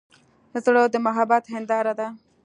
زړه 0.63 0.81
د 0.93 0.95
محبت 1.05 1.43
هنداره 1.53 1.93
ده. 1.99 2.07